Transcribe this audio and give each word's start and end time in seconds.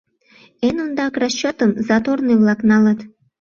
—Эн 0.67 0.77
ондак 0.85 1.13
расчётым 1.21 1.71
заторный-влак 1.87 2.59
налыт! 2.69 2.99